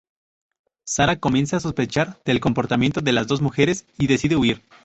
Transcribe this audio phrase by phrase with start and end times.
[0.83, 4.63] Sara comienza a sospechar del comportamiento de las dos mujeres y decide huir.